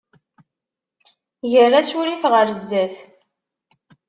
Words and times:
Ger 1.51 1.71
asurif 1.79 2.23
ɣer 2.33 2.47
zzat. 2.59 2.95